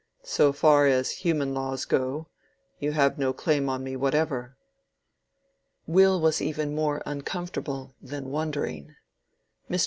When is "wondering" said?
8.31-8.95